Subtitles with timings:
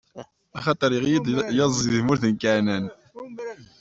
[0.57, 1.27] Axaṭer iɣli-d
[1.57, 2.85] laẓ di tmurt n Kanɛan.